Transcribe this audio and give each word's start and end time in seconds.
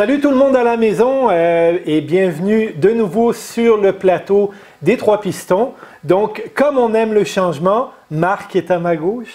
Salut 0.00 0.18
tout 0.18 0.30
le 0.30 0.36
monde 0.36 0.56
à 0.56 0.64
la 0.64 0.78
maison 0.78 1.28
euh, 1.30 1.76
et 1.84 2.00
bienvenue 2.00 2.72
de 2.72 2.88
nouveau 2.88 3.34
sur 3.34 3.76
le 3.76 3.92
plateau 3.92 4.50
des 4.80 4.96
Trois 4.96 5.20
Pistons. 5.20 5.74
Donc, 6.04 6.52
comme 6.54 6.78
on 6.78 6.94
aime 6.94 7.12
le 7.12 7.24
changement, 7.24 7.90
Marc 8.10 8.56
est 8.56 8.70
à 8.70 8.78
ma 8.78 8.96
gauche, 8.96 9.34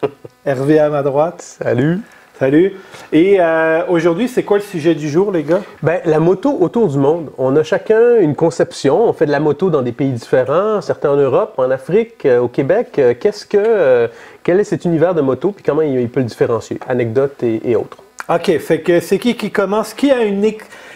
Hervé 0.46 0.78
à 0.78 0.88
ma 0.88 1.02
droite. 1.02 1.42
Salut. 1.60 1.98
Salut. 2.38 2.74
Et 3.10 3.38
euh, 3.40 3.84
aujourd'hui, 3.88 4.28
c'est 4.28 4.44
quoi 4.44 4.58
le 4.58 4.62
sujet 4.62 4.94
du 4.94 5.08
jour, 5.08 5.32
les 5.32 5.42
gars? 5.42 5.62
Ben, 5.82 6.00
la 6.04 6.20
moto 6.20 6.56
autour 6.60 6.86
du 6.86 6.98
monde. 6.98 7.32
On 7.36 7.56
a 7.56 7.64
chacun 7.64 8.18
une 8.20 8.36
conception. 8.36 9.08
On 9.08 9.12
fait 9.12 9.26
de 9.26 9.32
la 9.32 9.40
moto 9.40 9.68
dans 9.68 9.82
des 9.82 9.90
pays 9.90 10.12
différents, 10.12 10.80
certains 10.80 11.10
en 11.10 11.16
Europe, 11.16 11.54
en 11.56 11.72
Afrique, 11.72 12.24
euh, 12.24 12.38
au 12.38 12.46
Québec. 12.46 13.00
Qu'est-ce 13.18 13.44
que, 13.44 13.58
euh, 13.58 14.06
quel 14.44 14.60
est 14.60 14.64
cet 14.64 14.84
univers 14.84 15.12
de 15.16 15.22
moto, 15.22 15.50
puis 15.50 15.64
comment 15.64 15.82
il, 15.82 15.98
il 15.98 16.08
peut 16.08 16.20
le 16.20 16.26
différencier? 16.26 16.78
Anecdotes 16.86 17.42
et, 17.42 17.60
et 17.68 17.74
autres. 17.74 17.98
OK, 18.28 18.58
fait 18.58 18.80
que 18.80 19.00
c'est 19.00 19.18
qui 19.18 19.36
qui 19.36 19.50
commence? 19.50 19.94
Qui 19.94 20.10
a 20.10 20.22
une... 20.22 20.52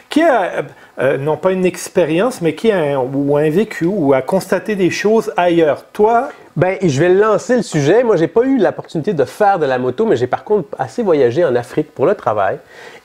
Qui 0.08 0.22
a, 0.22 0.64
euh, 0.98 1.18
non 1.18 1.36
pas 1.36 1.52
une 1.52 1.66
expérience, 1.66 2.40
mais 2.40 2.54
qui 2.54 2.70
a 2.70 2.78
un, 2.78 2.96
ou 2.98 3.36
un 3.36 3.50
vécu 3.50 3.86
ou 3.86 4.14
a 4.14 4.22
constaté 4.22 4.76
des 4.76 4.90
choses 4.90 5.32
ailleurs? 5.36 5.84
Toi, 5.92 6.30
Ben, 6.56 6.78
je 6.82 6.98
vais 6.98 7.10
lancer 7.10 7.54
le 7.54 7.62
sujet. 7.62 8.02
Moi, 8.02 8.16
j'ai 8.16 8.28
pas 8.28 8.40
eu 8.40 8.56
l'opportunité 8.56 9.12
de 9.12 9.24
faire 9.26 9.58
de 9.58 9.66
la 9.66 9.78
moto, 9.78 10.06
mais 10.06 10.16
j'ai 10.16 10.26
par 10.26 10.42
contre 10.42 10.68
assez 10.78 11.02
voyagé 11.02 11.44
en 11.44 11.54
Afrique 11.54 11.92
pour 11.92 12.06
le 12.06 12.14
travail. 12.14 12.56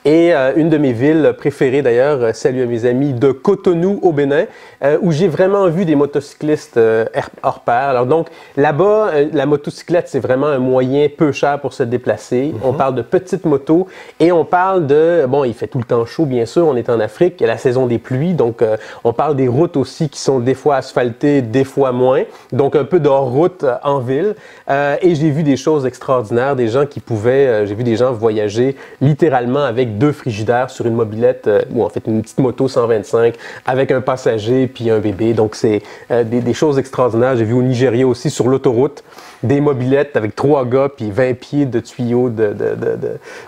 Et 0.04 0.34
euh, 0.34 0.52
une 0.56 0.68
de 0.68 0.78
mes 0.78 0.92
villes 0.92 1.32
préférées, 1.38 1.80
d'ailleurs, 1.80 2.20
euh, 2.20 2.32
salut 2.32 2.62
à 2.62 2.66
mes 2.66 2.86
amis 2.86 3.12
de 3.12 3.30
Cotonou 3.30 4.00
au 4.02 4.10
Bénin, 4.12 4.46
euh, 4.82 4.98
où 5.00 5.12
j'ai 5.12 5.28
vraiment 5.28 5.68
vu 5.68 5.84
des 5.84 5.94
motocyclistes 5.94 6.76
euh, 6.76 7.04
hors- 7.44 7.60
pair. 7.60 7.90
Alors 7.90 8.06
donc, 8.06 8.26
là-bas, 8.56 9.10
euh, 9.12 9.28
la 9.32 9.46
motocyclette, 9.46 10.08
c'est 10.08 10.18
vraiment 10.18 10.48
un 10.48 10.58
moyen 10.58 11.06
peu 11.08 11.30
cher 11.30 11.60
pour 11.60 11.72
se 11.72 11.84
déplacer. 11.84 12.52
On 12.64 12.72
parle 12.72 12.96
de 12.96 13.02
petites 13.02 13.44
motos 13.44 13.86
et 14.18 14.32
on 14.32 14.44
parle 14.44 14.88
de... 14.88 15.24
Bon, 15.28 15.44
il 15.44 15.54
fait 15.54 15.68
tout 15.68 15.78
le 15.78 15.84
temps 15.84 16.04
chaud, 16.04 16.24
bien 16.24 16.46
sûr. 16.46 16.66
On 16.66 16.74
est 16.74 16.90
en 16.90 16.98
Afrique, 16.98 17.34
il 17.38 17.42
y 17.42 17.46
a 17.46 17.52
la 17.52 17.58
saison 17.58 17.86
des 17.86 17.98
pluies. 17.98 18.34
Donc, 18.34 18.60
euh, 18.60 18.76
on 19.04 19.12
parle 19.12 19.36
des 19.36 19.46
routes 19.46 19.76
aussi 19.76 20.08
qui 20.08 20.20
sont 20.20 20.40
des 20.40 20.54
fois 20.54 20.76
asphaltées, 20.76 21.42
des 21.42 21.62
fois 21.62 21.92
moins. 21.92 22.22
Donc, 22.50 22.74
un 22.74 22.84
peu 22.84 22.98
de 22.98 23.08
euh, 23.08 23.74
en 23.84 24.00
ville. 24.00 24.34
Euh, 24.68 24.96
et 25.00 25.14
j'ai 25.14 25.30
vu 25.30 25.44
des 25.44 25.56
choses 25.56 25.86
extraordinaires, 25.86 26.56
des 26.56 26.66
gens 26.66 26.86
qui 26.86 26.98
pouvaient... 26.98 27.46
euh, 27.46 27.66
j'ai 27.66 27.76
vu 27.76 27.84
des 27.84 27.94
gens 27.94 28.12
voyager 28.12 28.74
littéralement 29.00 29.62
avec 29.62 29.91
deux 29.92 30.12
frigidaires 30.12 30.70
sur 30.70 30.86
une 30.86 30.94
mobilette, 30.94 31.46
euh, 31.46 31.62
ou 31.72 31.84
en 31.84 31.88
fait 31.88 32.02
une 32.06 32.22
petite 32.22 32.38
moto 32.38 32.68
125, 32.68 33.34
avec 33.66 33.90
un 33.90 34.00
passager 34.00 34.66
puis 34.66 34.90
un 34.90 34.98
bébé. 34.98 35.34
Donc, 35.34 35.54
c'est 35.54 35.82
euh, 36.10 36.24
des, 36.24 36.52
choses 36.52 36.78
extraordinaires. 36.78 37.36
J'ai 37.36 37.44
vu 37.44 37.54
au 37.54 37.62
Nigeria 37.62 38.06
aussi, 38.06 38.30
sur 38.30 38.48
l'autoroute, 38.48 39.04
des 39.42 39.60
mobilettes 39.60 40.16
avec 40.16 40.36
trois 40.36 40.64
gars 40.64 40.88
puis 40.94 41.10
20 41.10 41.34
pieds 41.34 41.66
de 41.66 41.80
tuyaux 41.80 42.28
de, 42.28 42.54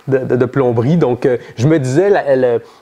de, 0.09 0.45
plomberie. 0.47 0.97
Donc, 0.97 1.27
euh, 1.27 1.39
je 1.57 1.67
me 1.67 1.79
disais, 1.79 2.11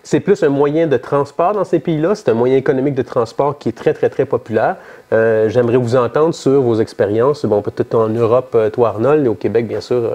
c'est 0.03 0.21
plus 0.21 0.43
un 0.43 0.49
moyen 0.49 0.87
de 0.87 0.97
transport 0.97 1.53
dans 1.53 1.65
ces 1.65 1.79
pays-là. 1.79 2.15
C'est 2.15 2.29
un 2.29 2.35
moyen 2.35 2.57
économique 2.57 2.95
de 2.95 3.03
transport 3.03 3.59
qui 3.59 3.69
est 3.69 3.77
très, 3.77 3.95
très, 3.95 4.09
très 4.09 4.25
populaire. 4.25 4.77
J'aimerais 5.11 5.77
vous 5.77 5.95
entendre 5.95 6.35
sur 6.35 6.63
vos 6.63 6.77
expériences. 6.81 7.45
Bon, 7.45 7.61
peut-être 7.61 7.95
en 7.95 8.09
Europe, 8.09 8.57
toi, 8.73 8.89
Arnold, 8.89 9.27
et 9.27 9.29
au 9.29 9.35
Québec, 9.35 9.67
bien 9.69 9.81
sûr, 9.81 10.15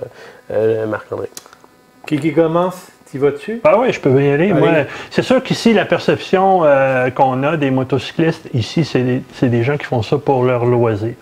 Marc-André. 0.87 1.29
qui 2.07 2.33
commence? 2.33 2.96
T'y 3.09 3.17
vas-tu? 3.17 3.61
Ah 3.63 3.77
oui, 3.79 3.91
je 3.93 3.99
peux 4.01 4.21
y 4.21 4.29
aller. 4.31 4.53
C'est 5.09 5.21
sûr 5.21 5.41
qu'ici, 5.41 5.73
la 5.73 5.85
perception 5.85 6.61
euh, 6.63 7.09
qu'on 7.09 7.41
a 7.43 7.55
des 7.55 7.71
motocyclistes, 7.71 8.49
ici, 8.53 8.83
c'est 8.83 9.01
des, 9.03 9.23
des 9.49 9.63
gens 9.63 9.77
qui 9.77 9.85
font 9.85 10.01
ça 10.01 10.17
pour 10.17 10.43
leur 10.43 10.65
loisir. 10.65 11.13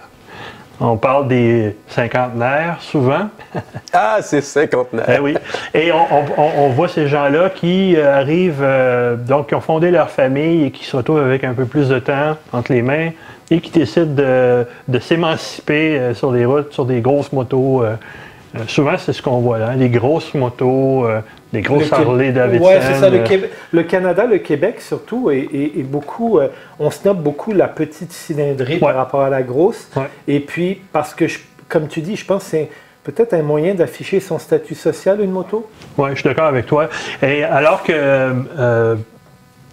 On 0.81 0.97
parle 0.97 1.27
des 1.29 1.75
cinquantenaires, 1.87 2.77
souvent. 2.81 3.29
Ah, 3.93 4.17
c'est 4.21 4.41
cinquantenaire. 4.41 5.05
Eh 5.15 5.19
oui. 5.19 5.37
Et 5.73 5.91
on, 5.93 5.97
on- 6.11 6.25
on- 6.37 6.65
on 6.65 6.69
voit 6.69 6.89
ces 6.89 7.07
gens-là 7.07 7.49
qui 7.49 7.95
euh, 7.95 8.13
arrivent, 8.17 8.59
euh, 8.61 9.15
donc 9.15 9.47
qui 9.49 9.55
ont 9.55 9.61
fondé 9.61 9.89
leur 9.89 10.09
famille 10.09 10.65
et 10.65 10.71
qui 10.71 10.83
se 10.83 10.97
retrouvent 10.97 11.21
avec 11.21 11.45
un 11.45 11.53
peu 11.53 11.63
plus 11.65 11.87
de 11.87 11.99
temps 11.99 12.35
entre 12.51 12.73
les 12.73 12.81
mains 12.81 13.11
et 13.49 13.61
qui 13.61 13.71
décident 13.71 14.13
de, 14.13 14.65
de 14.89 14.99
s'émanciper 14.99 16.13
sur 16.13 16.31
les 16.33 16.43
routes, 16.43 16.73
sur 16.73 16.83
des 16.85 16.99
grosses 16.99 17.31
motos. 17.31 17.83
euh, 17.85 17.95
euh, 18.55 18.59
souvent, 18.67 18.97
c'est 18.97 19.13
ce 19.13 19.21
qu'on 19.21 19.39
voit 19.39 19.59
là, 19.59 19.75
des 19.75 19.89
grosses 19.89 20.33
motos, 20.33 21.05
euh, 21.05 21.21
des 21.53 21.61
grosses 21.61 21.89
Le 21.89 21.93
Harley 21.95 22.31
Davidson. 22.31 22.65
Ouais, 22.65 22.79
c'est 22.81 22.95
ça. 22.95 23.09
Le, 23.09 23.19
euh, 23.19 23.23
Québec- 23.23 23.51
le 23.71 23.83
Canada, 23.83 24.25
le 24.25 24.37
Québec 24.39 24.81
surtout, 24.81 25.29
est 25.31 25.83
beaucoup. 25.83 26.39
euh, 26.39 26.47
on 26.79 26.89
snob 26.91 27.21
beaucoup 27.21 27.51
la 27.53 27.67
petite 27.67 28.11
cylindrée 28.11 28.77
par 28.77 28.95
rapport 28.95 29.21
à 29.21 29.29
la 29.29 29.41
grosse. 29.43 29.89
Ouais. 29.95 30.03
Et 30.27 30.39
puis, 30.39 30.81
parce 30.91 31.13
que, 31.13 31.27
je- 31.27 31.39
comme 31.69 31.87
tu 31.87 32.01
dis, 32.01 32.15
je 32.15 32.25
pense 32.25 32.43
que 32.43 32.49
c'est 32.51 32.69
peut-être 33.03 33.33
un 33.33 33.41
moyen 33.43 33.73
d'afficher 33.75 34.19
son 34.19 34.39
statut 34.39 34.75
social, 34.75 35.21
une 35.21 35.31
moto. 35.31 35.69
Oui, 35.97 36.09
je 36.11 36.15
suis 36.21 36.23
d'accord 36.29 36.45
avec 36.47 36.65
toi. 36.65 36.89
Et 37.21 37.43
alors 37.43 37.83
que 37.83 37.91
euh, 37.93 38.95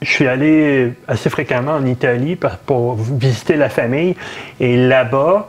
je 0.03 0.11
suis 0.11 0.27
allé 0.27 0.93
assez 1.09 1.31
fréquemment 1.31 1.73
en 1.73 1.87
Italie 1.87 2.37
pour 2.67 2.95
visiter 2.97 3.57
la 3.57 3.69
famille, 3.69 4.17
et 4.61 4.77
là-bas, 4.77 5.49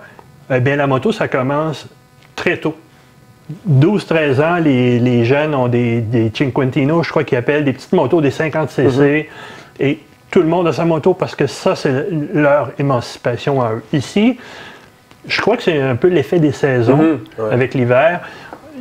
eh 0.54 0.60
bien, 0.60 0.76
la 0.76 0.88
moto, 0.88 1.12
ça 1.12 1.28
commence 1.28 1.88
très 2.36 2.58
tôt. 2.58 2.76
12-13 3.70 4.42
ans, 4.42 4.56
les, 4.58 5.00
les 5.00 5.26
jeunes 5.26 5.54
ont 5.56 5.68
des, 5.68 6.02
des 6.02 6.32
Cinquantino, 6.34 7.04
je 7.04 7.10
crois 7.10 7.24
qu'ils 7.24 7.38
appellent 7.38 7.64
des 7.66 7.74
petites 7.74 7.94
motos, 7.94 8.22
des 8.22 8.32
50 8.32 8.70
cc, 8.70 9.30
et 9.80 10.00
tout 10.32 10.42
le 10.42 10.48
monde 10.48 10.68
a 10.68 10.74
sa 10.74 10.86
moto 10.86 11.14
parce 11.14 11.36
que 11.36 11.48
ça, 11.48 11.76
c'est 11.76 12.08
leur 12.34 12.72
émancipation 12.80 13.62
à 13.62 13.74
eux. 13.74 13.84
Ici, 13.94 14.38
je 15.28 15.42
crois 15.42 15.58
que 15.58 15.64
c'est 15.64 15.80
un 15.82 15.96
peu 15.96 16.08
l'effet 16.08 16.40
des 16.40 16.52
saisons 16.52 16.98
Mhm, 16.98 17.20
ouais. 17.40 17.54
avec 17.54 17.74
l'hiver. 17.74 18.22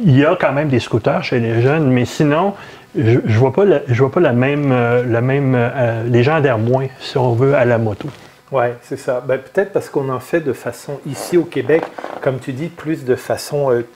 Il 0.05 0.17
y 0.19 0.25
a 0.25 0.37
quand 0.41 0.53
même 0.53 0.69
des 0.69 0.81
scooters 0.81 1.23
chez 1.23 1.39
les 1.39 1.61
jeunes, 1.61 1.91
mais 1.91 2.05
sinon, 2.07 2.55
je, 2.99 3.19
je 3.25 3.39
vois 3.39 3.53
pas 3.53 3.65
la, 3.65 3.81
je 3.87 3.99
vois 4.03 4.11
pas 4.11 4.21
la 4.21 4.33
même, 4.33 4.71
euh, 4.73 5.05
la 5.07 5.21
même 5.21 5.55
euh, 5.57 6.03
les 6.09 6.23
gens 6.23 6.37
adhèrent 6.37 6.59
moins, 6.59 6.87
si 7.01 7.17
on 7.19 7.33
veut, 7.33 7.55
à 7.55 7.65
la 7.65 7.79
moto. 7.79 8.09
Oui, 8.51 8.65
c'est 8.83 8.99
ça. 8.99 9.23
Ben, 9.27 9.39
peut-être 9.39 9.73
parce 9.73 9.89
qu'on 9.89 10.09
en 10.11 10.21
fait 10.21 10.41
de 10.41 10.53
façon, 10.53 10.99
ici 11.07 11.37
au 11.39 11.45
Québec, 11.45 11.83
comme 12.23 12.39
tu 12.39 12.53
dis, 12.53 12.69
plus 12.69 13.05
de 13.05 13.15
façon 13.15 13.71
euh, 13.71 13.87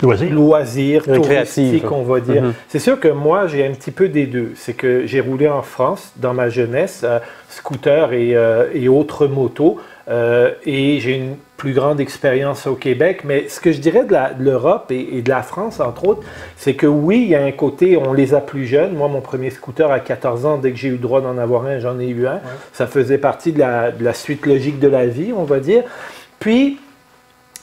Loisir. 0.00 0.32
loisir, 0.32 1.02
Récréative. 1.06 1.54
touristique, 1.54 1.92
on 1.92 2.02
va 2.02 2.20
dire. 2.20 2.42
Mhm. 2.42 2.54
C'est 2.68 2.78
sûr 2.78 2.98
que 2.98 3.08
moi, 3.08 3.46
j'ai 3.46 3.66
un 3.66 3.72
petit 3.72 3.90
peu 3.90 4.08
des 4.08 4.26
deux. 4.26 4.52
C'est 4.56 4.74
que 4.74 5.06
j'ai 5.06 5.20
roulé 5.20 5.48
en 5.48 5.62
France 5.62 6.12
dans 6.16 6.34
ma 6.34 6.48
jeunesse, 6.48 7.02
euh, 7.04 7.18
scooter 7.48 8.12
et, 8.12 8.34
euh, 8.34 8.66
et 8.74 8.88
autres 8.88 9.26
motos, 9.26 9.78
euh, 10.08 10.52
et 10.64 10.98
j'ai 11.00 11.16
une 11.16 11.36
plus 11.56 11.74
grande 11.74 12.00
expérience 12.00 12.66
au 12.66 12.74
Québec. 12.74 13.22
Mais 13.24 13.48
ce 13.48 13.60
que 13.60 13.70
je 13.70 13.78
dirais 13.80 14.04
de 14.04 14.42
l'Europe 14.42 14.86
et, 14.90 15.18
et 15.18 15.22
de 15.22 15.28
la 15.28 15.42
France, 15.42 15.78
entre 15.78 16.06
autres, 16.06 16.22
c'est 16.56 16.74
que 16.74 16.86
oui, 16.88 17.22
il 17.22 17.28
y 17.28 17.34
a 17.36 17.44
un 17.44 17.52
côté, 17.52 17.96
on 17.96 18.12
les 18.12 18.34
a 18.34 18.40
plus 18.40 18.66
jeunes. 18.66 18.94
Moi, 18.94 19.06
mon 19.06 19.20
premier 19.20 19.50
scooter 19.50 19.90
à 19.90 20.00
14 20.00 20.46
ans, 20.46 20.58
dès 20.58 20.72
que 20.72 20.78
j'ai 20.78 20.88
eu 20.88 20.92
le 20.92 20.98
droit 20.98 21.20
d'en 21.20 21.38
avoir 21.38 21.66
un, 21.66 21.78
j'en 21.78 22.00
ai 22.00 22.08
eu 22.08 22.26
un. 22.26 22.40
Ça 22.72 22.88
faisait 22.88 23.18
partie 23.18 23.52
de 23.52 23.60
la, 23.60 23.92
de 23.92 24.02
la 24.02 24.14
suite 24.14 24.46
logique 24.46 24.80
de 24.80 24.88
la 24.88 25.06
vie, 25.06 25.32
on 25.36 25.44
va 25.44 25.60
dire. 25.60 25.84
Puis, 26.40 26.80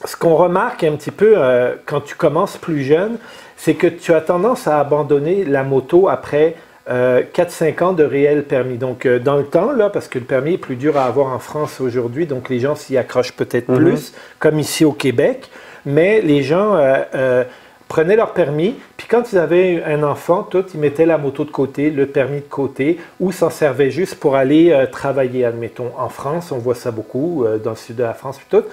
ce 0.05 0.15
qu'on 0.15 0.35
remarque 0.35 0.83
un 0.83 0.93
petit 0.93 1.11
peu 1.11 1.33
euh, 1.37 1.75
quand 1.85 2.01
tu 2.01 2.15
commences 2.15 2.57
plus 2.57 2.83
jeune, 2.83 3.17
c'est 3.57 3.73
que 3.73 3.87
tu 3.87 4.13
as 4.13 4.21
tendance 4.21 4.67
à 4.67 4.79
abandonner 4.79 5.43
la 5.43 5.63
moto 5.63 6.07
après 6.07 6.55
euh, 6.89 7.21
4-5 7.35 7.83
ans 7.83 7.93
de 7.93 8.03
réel 8.03 8.43
permis. 8.43 8.77
Donc, 8.77 9.05
euh, 9.05 9.19
dans 9.19 9.35
le 9.35 9.43
temps, 9.43 9.71
là, 9.71 9.89
parce 9.89 10.07
que 10.07 10.17
le 10.17 10.25
permis 10.25 10.53
est 10.53 10.57
plus 10.57 10.75
dur 10.75 10.97
à 10.97 11.03
avoir 11.03 11.27
en 11.27 11.39
France 11.39 11.81
aujourd'hui, 11.81 12.25
donc 12.25 12.49
les 12.49 12.59
gens 12.59 12.75
s'y 12.75 12.97
accrochent 12.97 13.33
peut-être 13.33 13.69
Mhm. 13.69 13.77
plus, 13.77 14.13
comme 14.39 14.57
ici 14.59 14.85
au 14.85 14.93
Québec, 14.93 15.49
mais 15.85 16.21
les 16.21 16.41
gens 16.41 16.75
euh, 16.75 17.43
prenaient 17.89 18.15
leur 18.15 18.33
permis, 18.33 18.75
puis 18.97 19.07
quand 19.09 19.31
ils 19.33 19.37
avaient 19.37 19.83
un 19.83 20.03
enfant, 20.03 20.43
tout, 20.43 20.63
ils 20.73 20.79
mettaient 20.79 21.05
la 21.05 21.17
moto 21.17 21.43
de 21.43 21.51
côté, 21.51 21.89
le 21.89 22.05
permis 22.05 22.39
de 22.39 22.47
côté, 22.49 22.99
ou 23.19 23.31
s'en 23.31 23.49
servaient 23.49 23.91
juste 23.91 24.15
pour 24.15 24.35
aller 24.35 24.71
euh, 24.71 24.85
travailler, 24.85 25.43
admettons. 25.43 25.91
En 25.97 26.09
France, 26.09 26.51
on 26.51 26.57
voit 26.59 26.75
ça 26.75 26.91
beaucoup, 26.91 27.43
euh, 27.45 27.57
dans 27.57 27.71
le 27.71 27.75
sud 27.75 27.97
de 27.97 28.03
la 28.03 28.13
France, 28.13 28.37
puis 28.37 28.47
tout. 28.49 28.65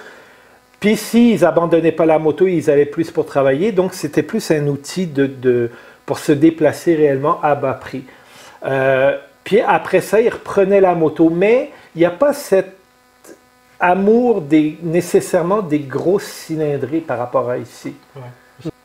Puis 0.79 0.95
s'ils 0.95 1.43
abandonnaient 1.43 1.91
pas 1.91 2.05
la 2.05 2.19
moto, 2.19 2.47
ils 2.47 2.69
allaient 2.69 2.85
plus 2.85 3.11
pour 3.11 3.25
travailler. 3.25 3.71
Donc 3.71 3.93
c'était 3.93 4.23
plus 4.23 4.51
un 4.51 4.67
outil 4.67 5.07
de, 5.07 5.71
pour 6.05 6.19
se 6.19 6.31
déplacer 6.31 6.95
réellement 6.95 7.41
à 7.41 7.55
bas 7.55 7.73
prix. 7.73 8.05
Euh, 8.65 9.17
puis 9.43 9.61
après 9.61 10.01
ça, 10.01 10.21
ils 10.21 10.29
reprenaient 10.29 10.81
la 10.81 10.93
moto. 10.93 11.29
Mais 11.29 11.71
il 11.95 11.99
n'y 11.99 12.05
a 12.05 12.11
pas 12.11 12.33
cet 12.33 12.77
amour 13.79 14.43
nécessairement 14.81 15.61
des 15.61 15.79
grosses 15.79 16.23
cylindrées 16.23 16.99
par 16.99 17.17
rapport 17.17 17.49
à 17.49 17.57
ici. 17.57 17.95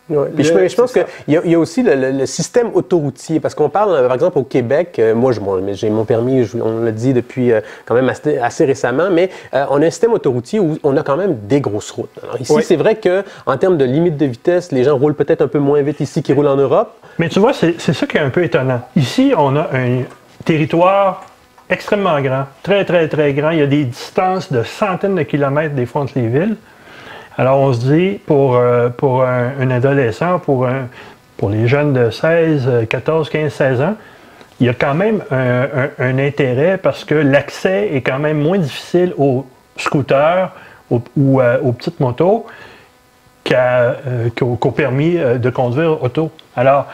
Puis 0.08 0.44
je, 0.44 0.52
Le- 0.52 0.68
je 0.68 0.76
pense 0.76 0.92
qu'il 0.92 1.04
y, 1.28 1.32
y 1.32 1.54
a 1.54 1.58
aussi 1.58 1.82
le, 1.82 1.94
le- 1.94 2.10
le 2.10 2.26
système 2.26 2.70
autoroutier, 2.74 3.40
parce 3.40 3.54
qu'on 3.54 3.68
parle, 3.68 4.02
par 4.06 4.12
exemple, 4.14 4.38
au 4.38 4.42
Québec, 4.42 4.96
euh, 4.98 5.14
moi, 5.14 5.32
j'ai 5.72 5.90
mon 5.90 6.04
permis, 6.04 6.44
je- 6.44 6.58
on 6.58 6.80
l'a 6.84 6.90
dit 6.90 7.14
depuis 7.14 7.52
euh, 7.52 7.60
quand 7.86 7.94
même 7.94 8.08
assez, 8.08 8.36
assez 8.38 8.64
récemment, 8.64 9.08
mais 9.10 9.30
euh, 9.54 9.64
on 9.70 9.80
a 9.80 9.86
un 9.86 9.90
système 9.90 10.12
autoroutier 10.12 10.58
où 10.60 10.76
on 10.82 10.96
a 10.96 11.02
quand 11.02 11.16
même 11.16 11.36
des 11.46 11.60
grosses 11.60 11.90
routes. 11.92 12.10
Alors 12.22 12.40
ici, 12.40 12.52
Oui. 12.52 12.62
c'est 12.62 12.76
vrai 12.76 12.96
qu'en 12.96 13.56
termes 13.56 13.76
de 13.78 13.84
limite 13.84 14.16
de 14.16 14.26
vitesse, 14.26 14.72
les 14.72 14.84
gens 14.84 14.96
roulent 14.98 15.14
peut-être 15.14 15.40
un 15.42 15.48
peu 15.48 15.60
moins 15.60 15.80
vite 15.82 16.00
ici 16.00 16.22
qu'ils 16.22 16.34
roulent 16.34 16.48
en 16.48 16.56
Europe. 16.56 16.92
Mais 17.18 17.28
tu 17.28 17.38
vois, 17.40 17.52
c'est 17.52 17.80
c'est 17.80 17.92
ça 17.94 18.06
qui 18.06 18.16
est 18.16 18.20
un 18.20 18.30
peu 18.30 18.42
étonnant. 18.44 18.80
Ici, 18.96 19.32
on 19.36 19.54
a 19.56 19.68
un 19.72 20.02
territoire 20.44 21.24
extrêmement 21.70 22.20
grand, 22.20 22.44
très, 22.62 22.84
très, 22.84 23.08
très 23.08 23.32
grand. 23.32 23.50
Il 23.50 23.60
y 23.60 23.62
a 23.62 23.66
des 23.66 23.84
distances 23.84 24.52
de 24.52 24.62
centaines 24.62 25.14
de 25.14 25.22
kilomètres 25.22 25.74
des 25.74 25.86
fois 25.86 26.02
entre 26.02 26.12
les 26.16 26.26
villes. 26.26 26.56
Alors, 27.38 27.58
on 27.60 27.72
se 27.72 27.80
dit, 27.80 28.18
pour, 28.26 28.56
euh, 28.56 28.88
pour 28.90 29.24
un, 29.24 29.70
adolescent, 29.70 30.38
pour, 30.38 30.66
un- 30.66 30.88
pour 31.36 31.50
les 31.50 31.66
jeunes 31.66 31.92
de 31.92 32.10
16, 32.10 32.68
euh, 32.68 32.84
14, 32.84 33.30
15, 33.30 33.52
16 33.52 33.80
ans, 33.80 33.94
il 34.60 34.66
y 34.66 34.68
a 34.68 34.74
quand 34.74 34.94
même 34.94 35.24
un, 35.30 36.18
intérêt 36.18 36.78
parce 36.78 37.04
que 37.04 37.14
l'accès 37.14 37.88
est 37.94 38.02
quand 38.02 38.20
même 38.20 38.38
moins 38.38 38.58
difficile 38.58 39.12
aux 39.18 39.44
scooters 39.76 40.52
ou 40.90 41.40
aux 41.40 41.72
petites 41.72 41.98
motos 41.98 42.46
qu'au 43.44 44.70
permis 44.70 45.16
de 45.16 45.50
conduire 45.50 46.00
auto. 46.00 46.30
Alors, 46.54 46.86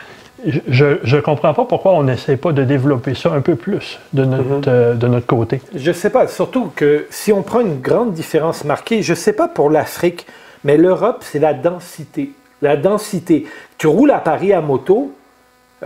je 0.47 1.17
ne 1.17 1.21
comprends 1.21 1.55
pas 1.55 1.65
pourquoi 1.65 1.93
on 1.93 2.05
n'essaie 2.05 2.37
pas 2.37 2.53
de 2.53 2.65
développer 2.65 3.15
ça 3.15 3.33
un 3.33 3.41
peu 3.41 3.57
plus 3.57 3.99
de 4.13 4.25
notre, 4.25 4.43
mhm. 4.45 4.63
euh, 4.69 4.95
de 4.95 5.09
notre 5.09 5.27
côté. 5.27 5.61
Je 5.75 5.89
ne 5.89 5.95
sais 5.95 6.11
pas. 6.11 6.29
Surtout 6.29 6.71
que 6.75 7.07
si 7.11 7.33
on 7.33 7.43
prend 7.43 7.61
une 7.61 7.81
grande 7.81 8.13
différence 8.13 8.65
marquée, 8.65 9.03
je 9.03 9.13
ne 9.13 9.17
sais 9.17 9.33
pas 9.33 9.49
pour 9.49 9.71
l'Afrique, 9.71 10.27
mais 10.65 10.77
l'Europe, 10.77 11.19
c'est 11.21 11.39
la 11.39 11.55
densité. 11.55 12.33
La 12.63 12.77
densité. 12.77 13.47
Tu 13.79 13.87
roules 13.87 14.11
à 14.11 14.19
Paris 14.19 14.53
à 14.53 14.61
moto, 14.61 15.13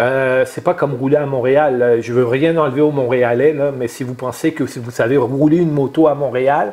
euh, 0.01 0.45
c'est 0.47 0.65
pas 0.65 0.75
comme 0.75 0.95
rouler 0.95 1.17
à 1.17 1.27
Montréal. 1.27 1.99
Je 2.01 2.13
veux 2.13 2.27
rien 2.27 2.57
enlever 2.57 2.81
aux 2.81 2.91
Montréalais, 2.91 3.55
mais 3.77 3.89
si 3.89 4.05
vous 4.05 4.15
pensez 4.15 4.53
que 4.53 4.67
si 4.67 4.79
vous 4.79 4.91
savez 4.91 5.17
rouler 5.17 5.59
une 5.59 5.73
moto 5.73 6.09
à 6.09 6.15
Montréal, 6.15 6.73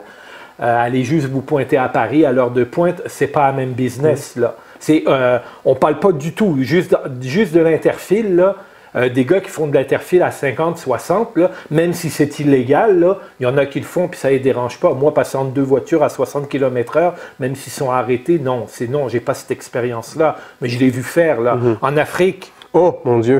euh, 0.61 0.81
allez 0.81 1.03
juste 1.03 1.27
vous 1.27 1.41
pointer 1.41 1.77
à 1.77 1.87
Paris 1.87 2.25
à 2.25 2.31
l'heure 2.31 2.51
de 2.51 2.63
pointe, 2.63 3.01
c'est 3.05 3.27
pas 3.27 3.47
la 3.47 3.53
même 3.53 3.71
business. 3.71 4.35
Là. 4.35 4.55
C'est, 4.79 5.03
euh, 5.07 5.39
on 5.65 5.75
parle 5.75 5.99
pas 5.99 6.11
du 6.11 6.33
tout, 6.33 6.57
juste, 6.61 6.95
juste 7.21 7.53
de 7.53 7.59
l'interfile, 7.59 8.35
là. 8.35 8.55
Euh, 8.95 9.07
des 9.07 9.23
gars 9.23 9.39
qui 9.39 9.49
font 9.49 9.67
de 9.67 9.73
l'interfile 9.75 10.23
à 10.23 10.31
50, 10.31 10.79
60, 10.79 11.37
là, 11.37 11.51
même 11.69 11.93
si 11.93 12.09
c'est 12.09 12.39
illégal, 12.39 13.17
il 13.39 13.43
y 13.43 13.45
en 13.45 13.55
a 13.57 13.67
qui 13.67 13.79
le 13.79 13.85
font 13.85 14.07
puis 14.07 14.19
ça 14.19 14.31
les 14.31 14.39
dérange 14.39 14.79
pas. 14.79 14.93
Moi, 14.93 15.13
passant 15.13 15.45
deux 15.45 15.61
voitures 15.61 16.03
à 16.03 16.09
60 16.09 16.49
km/h, 16.49 17.13
même 17.39 17.55
s'ils 17.55 17.71
sont 17.71 17.91
arrêtés, 17.91 18.39
non, 18.39 18.65
c'est 18.67 18.87
non, 18.87 19.07
j'ai 19.07 19.19
pas 19.19 19.35
cette 19.35 19.51
expérience-là. 19.51 20.37
Mais 20.61 20.69
je 20.69 20.79
l'ai 20.79 20.89
vu 20.89 21.03
faire 21.03 21.39
là. 21.39 21.55
Mm-hmm. 21.55 21.77
En 21.81 21.97
Afrique, 21.97 22.51
Oh 22.73 22.99
mon 23.03 23.19
Dieu! 23.19 23.39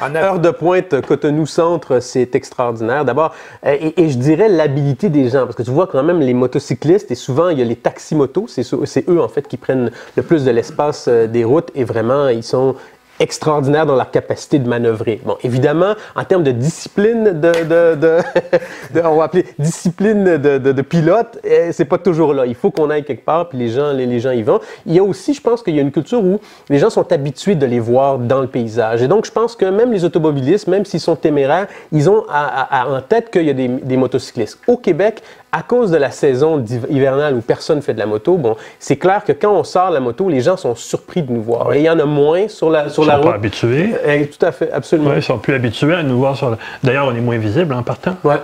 en 0.00 0.14
heure 0.16 0.40
de 0.40 0.50
pointe, 0.50 1.00
Cotonou 1.02 1.46
Centre, 1.46 2.00
c'est 2.00 2.34
extraordinaire. 2.34 3.04
D'abord, 3.04 3.32
et, 3.64 4.08
je 4.08 4.18
dirais 4.18 4.48
l'habilité 4.48 5.10
des 5.10 5.28
gens, 5.28 5.44
parce 5.44 5.54
que 5.54 5.62
tu 5.62 5.70
vois 5.70 5.86
quand 5.86 6.02
même 6.02 6.18
les 6.18 6.34
motocyclistes, 6.34 7.10
et 7.12 7.14
souvent 7.14 7.50
il 7.50 7.58
y 7.60 7.62
a 7.62 7.64
les 7.64 7.76
taximotos, 7.76 8.46
c'est 8.48 9.08
eux 9.08 9.20
en 9.20 9.28
fait 9.28 9.46
qui 9.46 9.58
prennent 9.58 9.92
le 10.16 10.22
plus 10.24 10.44
de 10.44 10.50
l'espace 10.50 11.06
euh, 11.06 11.28
des 11.28 11.44
routes, 11.44 11.70
et 11.76 11.84
vraiment 11.84 12.28
ils 12.28 12.42
sont 12.42 12.74
extraordinaires 13.20 13.86
dans 13.86 13.96
leur 13.96 14.10
capacité 14.10 14.58
de 14.58 14.68
manœuvrer. 14.68 15.20
Bon, 15.24 15.36
évidemment, 15.42 15.94
en 16.14 16.24
termes 16.24 16.42
de 16.42 16.50
discipline 16.50 17.24
de, 17.24 17.52
de, 17.64 17.94
de, 17.94 19.00
on 19.04 19.16
va 19.16 19.24
appeler 19.24 19.44
discipline 19.58 20.24
de, 20.38 20.58
de, 20.58 20.82
pilote, 20.82 21.38
eh, 21.44 21.72
c'est 21.72 21.84
pas 21.84 21.98
toujours 21.98 22.34
là. 22.34 22.46
Il 22.46 22.54
faut 22.54 22.70
qu'on 22.70 22.90
aille 22.90 23.04
quelque 23.04 23.24
part, 23.24 23.48
puis 23.48 23.58
les 23.58 23.68
gens, 23.68 23.92
les, 23.92 24.06
les, 24.06 24.20
gens 24.20 24.32
y 24.32 24.42
vont. 24.42 24.60
Il 24.86 24.94
y 24.94 24.98
a 24.98 25.02
aussi, 25.02 25.34
je 25.34 25.40
pense 25.40 25.62
qu'il 25.62 25.74
y 25.74 25.78
a 25.78 25.82
une 25.82 25.92
culture 25.92 26.22
où 26.22 26.40
les 26.68 26.78
gens 26.78 26.90
sont 26.90 27.10
habitués 27.12 27.54
de 27.54 27.66
les 27.66 27.80
voir 27.80 28.18
dans 28.18 28.40
le 28.40 28.46
paysage. 28.46 29.02
Et 29.02 29.08
donc, 29.08 29.26
je 29.26 29.32
pense 29.32 29.56
que 29.56 29.66
même 29.66 29.92
les 29.92 30.04
automobilistes, 30.04 30.66
même 30.66 30.84
s'ils 30.84 31.00
sont 31.00 31.16
téméraires, 31.16 31.68
ils 31.92 32.10
ont 32.10 32.24
en 32.28 33.00
tête 33.00 33.30
qu'il 33.30 33.44
y 33.44 33.50
a 33.50 33.54
des, 33.54 33.68
des 33.68 33.96
motocyclistes. 33.96 34.58
Au 34.66 34.76
Québec, 34.76 35.22
à 35.54 35.62
cause 35.62 35.92
de 35.92 35.96
la 35.96 36.10
saison 36.10 36.64
hivernale 36.90 37.36
où 37.36 37.40
personne 37.40 37.80
fait 37.80 37.94
de 37.94 38.00
la 38.00 38.06
moto, 38.06 38.36
bon, 38.36 38.56
c'est 38.80 38.96
clair 38.96 39.22
que 39.22 39.30
quand 39.30 39.52
on 39.52 39.62
sort 39.62 39.90
la 39.90 40.00
moto, 40.00 40.28
les 40.28 40.40
gens 40.40 40.56
sont 40.56 40.74
surpris 40.74 41.22
de 41.22 41.30
nous 41.30 41.42
voir. 41.42 41.72
Et 41.72 41.78
il 41.78 41.84
y 41.84 41.90
en 41.90 42.00
a 42.00 42.04
moins 42.04 42.48
sur 42.48 42.70
la, 42.70 42.88
sur 42.88 43.03
la 43.06 43.16
route. 43.16 43.22
Ils 43.22 43.24
sont 43.24 43.30
pas 43.30 43.34
habitués. 43.34 44.28
Tout 44.38 44.46
à 44.46 44.52
fait, 44.52 44.72
absolument. 44.72 45.14
ils 45.14 45.22
sont 45.22 45.38
plus 45.38 45.54
habitués 45.54 45.94
à 45.94 46.02
nous 46.02 46.18
voir 46.18 46.36
sur 46.36 46.50
la... 46.50 46.58
D'ailleurs, 46.82 47.06
on 47.06 47.14
est 47.14 47.20
moins 47.20 47.38
visible 47.38 47.74
en 47.74 47.82
partant. 47.82 48.16
Ouais. 48.24 48.36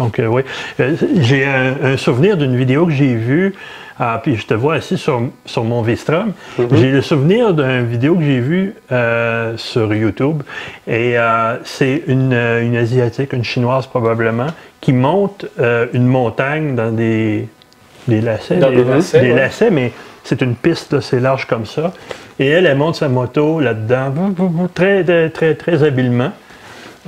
Donc, 0.00 0.18
euh, 0.18 0.26
oui. 0.26 0.42
Euh, 0.80 0.96
j'ai 1.20 1.44
un, 1.44 1.96
souvenir 1.96 2.36
d'une 2.36 2.56
vidéo 2.56 2.86
que 2.86 2.92
j'ai 2.92 3.14
vue 3.14 3.54
ah, 4.02 4.18
puis 4.22 4.36
je 4.36 4.46
te 4.46 4.54
vois 4.54 4.76
assis 4.76 4.96
sur, 4.96 5.20
sur 5.44 5.62
mon 5.62 5.82
Vistrom. 5.82 6.32
Mhm. 6.58 6.68
J'ai 6.72 6.90
le 6.90 7.02
souvenir 7.02 7.52
d'une 7.52 7.84
vidéo 7.84 8.14
que 8.14 8.22
j'ai 8.22 8.40
vue 8.40 8.74
euh, 8.90 9.58
sur 9.58 9.92
YouTube. 9.92 10.42
Et 10.88 11.16
c'est 11.64 12.04
une, 12.06 12.32
une, 12.32 12.76
Asiatique, 12.76 13.34
une 13.34 13.44
Chinoise 13.44 13.86
probablement, 13.86 14.46
qui 14.80 14.94
monte 14.94 15.44
une 15.92 16.06
montagne 16.06 16.74
dans 16.74 16.90
des, 16.90 17.46
des 18.08 18.22
lacets. 18.22 18.56
des, 18.56 19.34
lacets, 19.34 19.70
mais 19.70 19.92
c'est 20.30 20.42
une 20.42 20.54
piste, 20.54 21.00
c'est 21.00 21.18
large 21.18 21.46
comme 21.46 21.66
ça. 21.66 21.92
Et 22.38 22.46
elle, 22.46 22.64
elle 22.64 22.78
monte 22.78 22.94
sa 22.94 23.08
moto 23.08 23.58
là-dedans, 23.58 24.14
très, 24.72 25.28
très, 25.30 25.54
très 25.56 25.82
habilement. 25.82 26.30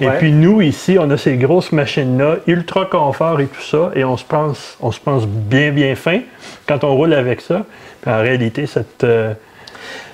Et 0.01 0.09
puis 0.09 0.33
nous, 0.33 0.61
ici, 0.61 0.97
on 0.99 1.09
a 1.09 1.17
ces 1.17 1.37
grosses 1.37 1.71
machines-là, 1.71 2.39
ultra 2.49 2.87
confort 2.87 3.41
et 3.41 3.47
tout 3.47 3.63
ça, 3.63 3.93
et 3.95 4.03
on 4.03 4.17
se 4.17 4.25
pense, 4.25 4.77
on 4.81 4.91
se 4.91 4.99
pense 4.99 5.29
bien, 5.29 5.71
bien 5.71 5.95
fin 5.95 6.21
quand 6.67 6.83
on 6.83 6.97
roule 6.97 7.13
avec 7.13 7.43
ça. 7.43 7.65
en 8.07 8.21
réalité, 8.21 8.67
cette, 8.67 9.05
euh, 9.05 9.35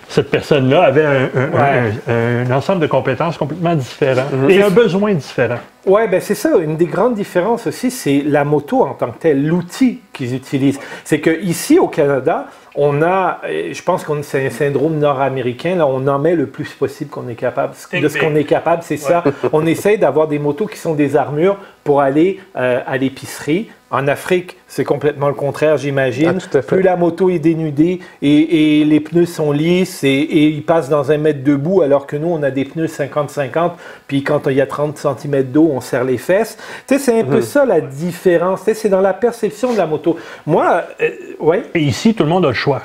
cette 0.09 0.31
personne-là 0.31 0.83
avait 0.83 1.05
un, 1.05 2.51
ensemble 2.51 2.81
de 2.81 2.87
compétences 2.87 3.37
complètement 3.37 3.75
différents 3.75 4.31
mhm. 4.33 4.51
et 4.51 4.63
un 4.63 4.71
besoin 4.71 5.15
différent. 5.15 5.59
Oui, 5.87 6.03
ben 6.11 6.21
c'est 6.21 6.35
ça. 6.35 6.57
Une 6.59 6.77
des 6.77 6.87
grandes 6.87 7.15
différences 7.15 7.67
aussi, 7.67 7.91
c'est 7.91 8.23
la 8.25 8.45
moto 8.45 8.83
en 8.83 8.95
tant 8.95 9.11
que 9.11 9.19
telle, 9.19 9.47
l'outil 9.47 10.01
qu'ils 10.13 10.35
utilisent. 10.35 10.81
C'est 11.05 11.21
qu'ici, 11.21 11.79
au 11.79 11.89
Canada, 11.89 12.47
on 12.75 13.03
a, 13.03 13.41
je 13.47 13.83
pense 13.83 14.05
qu'on 14.05 14.23
c'est 14.23 14.47
un 14.47 14.51
syndrome 14.51 14.99
nord-américain, 14.99 15.77
là, 15.77 15.87
on 15.87 16.07
en 16.07 16.19
met 16.19 16.35
le 16.35 16.47
plus 16.47 16.69
possible 16.75 17.11
qu'on 17.11 17.29
est 17.29 17.35
capable. 17.35 17.75
De 17.93 18.09
ce 18.09 18.19
qu'on 18.19 18.35
est 18.35 18.45
capable, 18.45 18.83
c'est 18.83 18.97
ça. 18.97 19.25
On 19.53 19.67
essaye 19.67 19.99
d'avoir 19.99 20.29
des 20.29 20.39
motos 20.39 20.67
qui 20.67 20.79
sont 20.79 20.95
des 20.95 21.17
armures 21.17 21.57
pour 21.85 22.01
aller 22.01 22.39
euh, 22.57 22.81
à 22.87 22.97
l'épicerie. 22.97 23.69
En 23.91 24.07
Afrique, 24.07 24.59
c'est 24.67 24.85
complètement 24.85 25.29
le 25.29 25.35
contraire, 25.35 25.79
j'imagine. 25.79 26.39
Ah, 26.53 26.59
plus 26.61 26.83
la 26.83 26.97
moto 26.97 27.31
est 27.31 27.39
dénudée 27.39 28.01
et, 28.21 28.85
les 28.85 29.01
pneus 29.01 29.25
sont 29.25 29.51
lisses 29.51 30.05
et, 30.05 30.49
ils 30.49 30.63
passent 30.63 30.91
dans 30.91 31.11
un 31.11 31.17
mètre 31.17 31.43
debout, 31.43 31.81
alors 31.81 32.07
que 32.07 32.17
nous, 32.17 32.29
on 32.29 32.43
a 32.43 32.51
des 32.51 32.67
pneus 32.67 32.87
50-50, 32.87 33.73
puis 34.07 34.23
quand 34.23 34.47
il 34.47 34.57
y 34.57 34.61
a 34.61 34.67
30 34.67 34.99
cm 34.99 35.43
d'eau, 35.45 35.71
on 35.73 35.81
serre 35.81 36.05
les 36.05 36.19
fesses. 36.19 36.59
Tu 36.87 36.95
sais, 36.95 37.01
c'est 37.01 37.21
un 37.21 37.25
peu 37.25 37.37
mhm. 37.37 37.43
ça 37.43 37.65
la 37.65 37.81
différence. 37.81 38.61
c'est 38.65 38.91
dans 38.91 39.01
la 39.01 39.15
perception 39.15 39.73
de 39.73 39.79
la 39.79 39.87
moto. 39.87 40.19
Moi, 40.45 40.85
euh, 41.01 41.09
ouais. 41.41 41.63
Et 41.75 41.81
ici, 41.81 42.15
tout 42.15 42.25
le 42.25 42.29
monde 42.29 42.45
a 42.45 42.49
le 42.49 42.55
choix. 42.55 42.83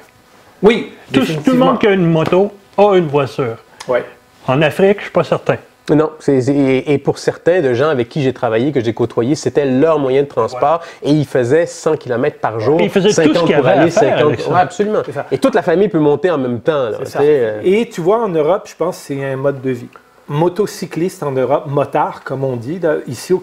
Oui. 0.62 0.94
Tout, 1.12 1.26
tout 1.44 1.52
le 1.52 1.58
monde 1.58 1.80
qui 1.80 1.88
a 1.88 1.92
une 1.92 2.10
moto 2.10 2.50
a 2.78 2.96
une 2.96 3.08
voiture. 3.08 3.58
Oui. 3.90 4.00
En 4.48 4.62
Afrique, 4.62 4.94
je 4.94 4.98
ne 4.98 5.02
suis 5.02 5.12
pas 5.12 5.24
certain. 5.26 5.58
Non, 5.90 6.12
et, 6.28 6.98
pour 6.98 7.18
certains 7.18 7.62
de 7.62 7.74
gens 7.74 7.90
avec 7.90 8.08
qui 8.08 8.24
j'ai 8.24 8.34
travaillé, 8.34 8.72
que 8.72 8.82
j'ai 8.82 8.94
côtoyé, 8.94 9.36
c'était 9.36 9.66
leur 9.66 10.00
moyen 10.00 10.24
de 10.24 10.28
transport 10.28 10.82
et 11.02 11.12
ils 11.12 11.26
faisaient 11.26 11.66
100 11.66 11.98
km 11.98 12.40
par 12.40 12.60
jour. 12.60 12.80
ils 12.82 12.90
faisaient 12.90 13.12
50 13.12 13.34
tout 13.34 13.48
ce 13.48 13.54
pour 13.54 13.68
aller, 13.68 13.92
50. 13.92 14.34
absolument. 14.56 15.02
Et 15.32 15.38
toute 15.38 15.56
la 15.56 15.62
famille 15.62 15.90
peut 15.90 16.00
monter 16.00 16.32
en 16.32 16.38
même 16.38 16.62
temps. 16.62 16.92
Euh, 17.20 17.62
et 17.64 17.90
tu 17.90 18.02
vois, 18.02 18.24
en 18.24 18.30
Europe, 18.30 18.68
je 18.70 18.76
pense 18.76 18.98
que 18.98 19.04
c'est 19.08 19.24
un 19.24 19.36
mode 19.36 19.62
de 19.62 19.72
vie. 19.72 19.90
Motocycliste 20.30 21.22
en 21.22 21.32
Europe, 21.32 21.66
motard, 21.68 22.24
comme 22.24 22.46
on 22.46 22.56
dit, 22.56 22.80
ici 23.08 23.34
au, 23.34 23.42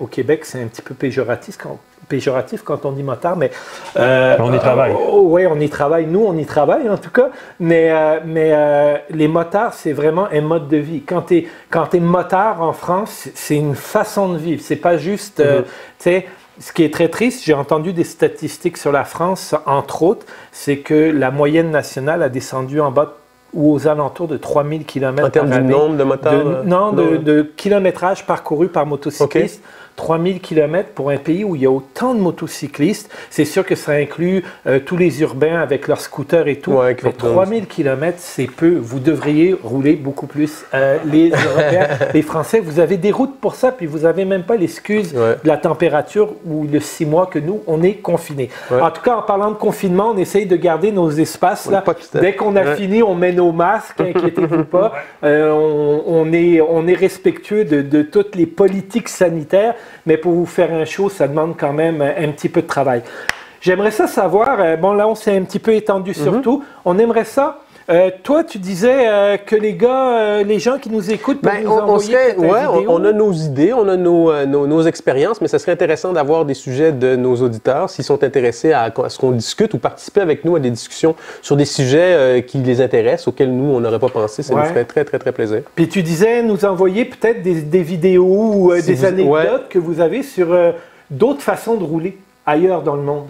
au 0.00 0.06
Québec, 0.06 0.46
c'est 0.46 0.62
un 0.62 0.66
petit 0.66 0.80
peu 0.80 0.94
péjoratif 0.94 1.58
quand, 1.62 1.78
péjoratif 2.08 2.62
quand 2.62 2.84
on 2.84 2.92
dit 2.92 3.02
motard, 3.02 3.36
mais... 3.36 3.50
Euh, 3.96 4.36
on 4.40 4.52
y 4.52 4.58
travaille. 4.58 4.94
Oh, 4.98 5.28
oui, 5.30 5.46
on 5.46 5.58
y 5.60 5.68
travaille. 5.68 6.06
Nous, 6.06 6.24
on 6.24 6.36
y 6.36 6.46
travaille 6.46 6.88
en 6.88 6.96
tout 6.96 7.10
cas. 7.10 7.30
Mais, 7.60 7.90
euh, 7.90 8.20
mais 8.24 8.50
euh, 8.52 8.96
les 9.10 9.28
motards, 9.28 9.74
c'est 9.74 9.92
vraiment 9.92 10.28
un 10.32 10.40
mode 10.40 10.68
de 10.68 10.78
vie. 10.78 11.02
Quand 11.02 11.22
tu 11.22 11.36
es, 11.36 11.48
quand 11.70 11.94
es 11.94 12.00
motard 12.00 12.62
en 12.62 12.72
France, 12.72 13.28
c'est 13.34 13.56
une 13.56 13.74
façon 13.74 14.32
de 14.32 14.38
vivre. 14.38 14.62
C'est 14.64 14.76
pas 14.76 14.96
juste... 14.96 15.42
Tu 15.42 15.64
sais, 15.98 16.26
ce 16.60 16.72
qui 16.72 16.82
est 16.82 16.92
très 16.92 17.08
triste, 17.08 17.44
j'ai 17.44 17.54
entendu 17.54 17.92
des 17.92 18.04
statistiques 18.04 18.76
sur 18.78 18.90
la 18.90 19.04
France, 19.04 19.54
entre 19.66 20.02
autres, 20.02 20.26
c'est 20.50 20.78
que 20.78 20.94
la 20.94 21.30
moyenne 21.30 21.70
nationale 21.70 22.22
a 22.22 22.28
descendu 22.28 22.80
en 22.80 22.90
bas 22.90 23.14
ou 23.54 23.72
aux 23.72 23.88
alentours 23.88 24.28
de 24.28 24.36
3000 24.36 24.84
km 24.84 25.26
En 25.26 25.30
termes 25.30 25.50
du 25.50 25.62
nombre 25.62 25.96
de 25.96 26.04
motards? 26.04 26.64
non, 26.64 26.92
de, 26.92 27.42
kilométrage 27.56 28.26
parcouru 28.26 28.68
par 28.68 28.86
motocycliste. 28.86 29.62
3000 29.98 30.40
km 30.40 30.90
pour 30.94 31.10
un 31.10 31.16
pays 31.16 31.42
où 31.42 31.56
il 31.56 31.62
y 31.62 31.66
a 31.66 31.70
autant 31.70 32.14
de 32.14 32.20
motocyclistes, 32.20 33.10
c'est 33.30 33.44
sûr 33.44 33.66
que 33.66 33.74
ça 33.74 33.92
inclut 33.92 34.44
euh, 34.66 34.78
tous 34.78 34.96
les 34.96 35.22
urbains 35.22 35.60
avec 35.60 35.88
leurs 35.88 36.00
scooters 36.00 36.46
et 36.46 36.56
tout. 36.60 36.80
mais 37.02 37.12
3000 37.12 37.66
km, 37.66 38.16
c'est 38.18 38.46
peu. 38.46 38.78
Vous 38.80 39.00
devriez 39.00 39.56
rouler 39.60 39.94
beaucoup 39.94 40.28
plus. 40.28 40.64
Euh, 40.72 40.98
les 41.04 41.30
Européens, 41.46 41.88
les 42.14 42.22
Français, 42.22 42.60
vous 42.60 42.78
avez 42.78 42.96
des 42.96 43.10
routes 43.10 43.40
pour 43.40 43.56
ça, 43.56 43.72
puis 43.72 43.86
vous 43.86 44.00
n'avez 44.00 44.24
même 44.24 44.44
pas 44.44 44.56
l'excuse 44.56 45.12
de 45.12 45.36
la 45.44 45.56
température 45.56 46.32
ou 46.46 46.66
le 46.72 46.78
six 46.78 47.04
mois 47.04 47.26
que 47.26 47.40
nous, 47.40 47.60
on 47.66 47.82
est 47.82 47.94
confinés. 47.94 48.50
En 48.70 48.92
tout 48.92 49.02
cas, 49.02 49.16
en 49.16 49.22
parlant 49.22 49.50
de 49.50 49.56
confinement, 49.56 50.12
on 50.14 50.16
essaye 50.16 50.46
de 50.46 50.56
garder 50.56 50.92
nos 50.92 51.10
espaces. 51.10 51.68
Là. 51.68 51.82
Dès 52.14 52.36
qu'on 52.36 52.54
a 52.54 52.76
fini, 52.76 53.02
on 53.02 53.16
met 53.16 53.32
nos 53.32 53.50
masques, 53.50 54.00
inquiétez-vous 54.00 54.64
pas. 54.64 54.92
Euh, 55.24 55.50
on, 56.06 56.32
est, 56.32 56.60
on 56.60 56.86
est 56.86 56.94
respectueux 56.94 57.64
de, 57.64 57.82
de 57.82 58.02
toutes 58.02 58.36
les 58.36 58.46
politiques 58.46 59.08
sanitaires 59.08 59.74
mais 60.06 60.16
pour 60.16 60.32
vous 60.32 60.46
faire 60.46 60.72
un 60.72 60.84
show, 60.84 61.08
ça 61.08 61.28
demande 61.28 61.56
quand 61.58 61.72
même 61.72 62.02
un, 62.02 62.30
petit 62.32 62.48
peu 62.48 62.62
de 62.62 62.66
travail. 62.66 63.02
J'aimerais 63.60 63.90
ça 63.90 64.06
savoir, 64.06 64.60
euh, 64.60 64.76
bon 64.76 64.92
là 64.92 65.08
on 65.08 65.14
s'est 65.14 65.36
un 65.36 65.42
petit 65.42 65.58
peu 65.58 65.74
étendu 65.74 66.14
sur 66.14 66.32
Mhm. 66.32 66.42
tout, 66.42 66.64
on 66.84 66.98
aimerait 66.98 67.24
ça. 67.24 67.60
Euh, 67.90 68.10
toi, 68.22 68.44
tu 68.44 68.58
disais 68.58 69.08
euh, 69.08 69.36
que 69.38 69.56
les 69.56 69.72
gars, 69.74 70.18
euh, 70.18 70.42
les 70.42 70.58
gens 70.58 70.78
qui 70.78 70.90
nous 70.90 71.10
écoutent, 71.10 71.40
peuvent 71.40 71.52
Ben, 71.54 71.64
nous 71.64 71.70
on, 71.70 71.88
on 71.94 71.98
serait, 71.98 72.36
ouais, 72.36 72.66
vidéo. 72.78 72.96
a 73.06 73.12
nos 73.12 73.32
idées, 73.32 73.72
on 73.72 73.88
a 73.88 73.96
nos, 73.96 74.30
euh, 74.30 74.44
nos, 74.44 74.66
nos 74.66 74.82
expériences, 74.82 75.40
mais 75.40 75.48
ça 75.48 75.58
serait 75.58 75.72
intéressant 75.72 76.12
d'avoir 76.12 76.44
des 76.44 76.52
sujets 76.54 76.92
de 76.92 77.16
nos 77.16 77.36
auditeurs 77.36 77.88
s'ils 77.88 78.04
sont 78.04 78.22
intéressés 78.22 78.72
à, 78.72 78.82
à 79.02 79.08
ce 79.08 79.18
qu'on 79.18 79.30
discute 79.30 79.72
ou 79.72 79.78
participer 79.78 80.20
avec 80.20 80.44
nous 80.44 80.54
à 80.56 80.60
des 80.60 80.70
discussions 80.70 81.14
sur 81.40 81.56
des 81.56 81.64
sujets 81.64 81.98
euh, 82.14 82.40
qui 82.42 82.58
les 82.58 82.80
intéressent, 82.82 83.28
auxquels 83.28 83.50
nous, 83.56 83.74
on 83.74 83.80
n'aurait 83.80 83.98
pas 83.98 84.08
pensé. 84.10 84.42
Ça 84.42 84.54
Ouais. 84.54 84.62
nous 84.62 84.68
ferait 84.68 84.84
très, 84.84 85.04
très, 85.06 85.18
très 85.18 85.32
plaisir. 85.32 85.62
Puis 85.74 85.88
tu 85.88 86.02
disais 86.02 86.42
nous 86.42 86.64
envoyer 86.66 87.06
peut-être 87.06 87.42
des, 87.42 87.62
des 87.62 87.82
vidéos 87.82 88.52
ou 88.54 88.72
euh, 88.72 88.80
Si 88.80 88.86
des 88.88 88.94
vous- 88.94 89.04
anecdotes 89.06 89.32
ouais. 89.32 89.66
que 89.70 89.78
vous 89.78 90.00
avez 90.00 90.22
sur 90.22 90.52
euh, 90.52 90.72
d'autres 91.10 91.42
façons 91.42 91.76
de 91.76 91.84
rouler 91.84 92.18
ailleurs 92.44 92.82
dans 92.82 92.96
le 92.96 93.02
monde. 93.02 93.28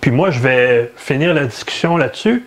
Puis 0.00 0.10
moi, 0.10 0.30
je 0.30 0.40
vais 0.40 0.90
finir 0.96 1.32
la 1.34 1.44
discussion 1.44 1.96
là-dessus. 1.96 2.44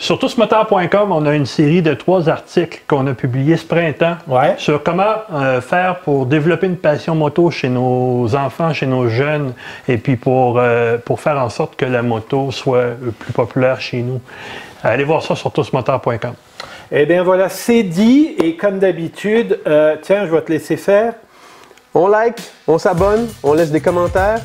Sur 0.00 0.18
tousmoteur.com, 0.18 1.12
on 1.12 1.26
a 1.26 1.34
une 1.34 1.44
série 1.44 1.82
de 1.82 1.92
trois 1.92 2.30
articles 2.30 2.80
qu'on 2.88 3.06
a 3.06 3.12
publiés 3.12 3.58
ce 3.58 3.66
printemps 3.66 4.16
Ouais. 4.26 4.54
sur 4.56 4.82
comment 4.82 5.12
euh, 5.34 5.60
faire 5.60 5.98
pour 6.00 6.24
développer 6.24 6.68
une 6.68 6.78
passion 6.78 7.14
moto 7.14 7.50
chez 7.50 7.68
nos 7.68 8.34
enfants, 8.34 8.72
chez 8.72 8.86
nos 8.86 9.10
jeunes, 9.10 9.52
et 9.88 9.98
puis 9.98 10.16
pour, 10.16 10.58
euh, 10.58 10.96
pour 10.96 11.20
faire 11.20 11.36
en 11.36 11.50
sorte 11.50 11.76
que 11.76 11.84
la 11.84 12.00
moto 12.00 12.50
soit 12.50 12.94
plus 13.18 13.34
populaire 13.34 13.78
chez 13.82 14.00
nous. 14.00 14.22
Allez 14.82 15.04
voir 15.04 15.22
ça 15.22 15.36
sur 15.36 15.52
tousmoteur.com. 15.52 16.32
Eh 16.90 17.04
bien 17.04 17.22
voilà, 17.22 17.50
c'est 17.50 17.82
dit 17.82 18.34
et 18.42 18.56
comme 18.56 18.78
d'habitude, 18.78 19.60
euh, 19.66 19.96
tiens, 20.00 20.24
je 20.24 20.30
vais 20.30 20.40
te 20.40 20.50
laisser 20.50 20.78
faire. 20.78 21.12
On 21.92 22.08
like, 22.08 22.40
on 22.66 22.78
s'abonne, 22.78 23.28
on 23.42 23.52
laisse 23.52 23.70
des 23.70 23.82
commentaires 23.82 24.40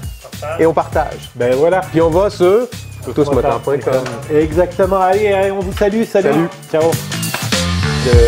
et 0.59 0.65
on 0.65 0.73
partage. 0.73 1.29
Ben 1.35 1.55
voilà. 1.55 1.79
Puis 1.79 2.01
on 2.01 2.09
va 2.09 2.29
sur 2.29 2.67
tousmoteurs.com. 3.13 4.03
Exactement. 4.33 5.01
Allez, 5.01 5.31
allez, 5.33 5.51
on 5.51 5.59
vous 5.59 5.73
salue. 5.73 6.03
Salut. 6.03 6.29
Salut. 6.29 6.47
Ciao. 6.71 6.83
Euh, 6.83 8.25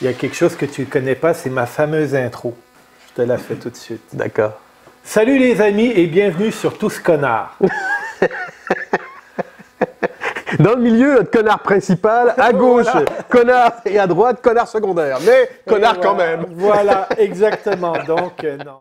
Il 0.00 0.06
y 0.06 0.08
a 0.08 0.12
quelque 0.12 0.36
chose 0.36 0.56
que 0.56 0.66
tu 0.66 0.82
ne 0.82 0.86
connais 0.86 1.14
pas, 1.14 1.34
c'est 1.34 1.50
ma 1.50 1.66
fameuse 1.66 2.14
intro. 2.14 2.54
Je 3.08 3.22
te 3.22 3.26
la 3.26 3.38
fais 3.38 3.54
tout 3.54 3.70
de 3.70 3.76
suite. 3.76 4.02
D'accord. 4.12 4.52
Salut 5.04 5.38
les 5.38 5.60
amis 5.60 5.92
et 5.94 6.06
bienvenue 6.06 6.50
sur 6.50 6.76
Tous 6.78 6.98
Connards. 6.98 7.56
Dans 10.58 10.70
le 10.74 10.80
milieu, 10.80 11.14
notre 11.14 11.30
connard 11.30 11.60
principal, 11.60 12.34
à 12.38 12.52
gauche, 12.52 12.86
connard, 13.28 13.72
et 13.84 13.98
à 13.98 14.06
droite, 14.06 14.40
connard 14.42 14.68
secondaire. 14.68 15.18
Mais 15.24 15.50
connard 15.68 16.00
quand 16.00 16.14
même. 16.14 16.46
Voilà, 16.50 17.08
exactement. 17.18 17.92
Donc, 18.06 18.42
euh, 18.42 18.56
non. 18.58 18.72